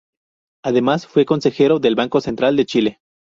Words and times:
Además 0.65 1.05
fue 1.05 1.27
consejero 1.27 1.77
del 1.77 1.93
Banco 1.93 2.21
Central 2.21 2.55
de 2.57 2.65
Chile. 2.65 3.01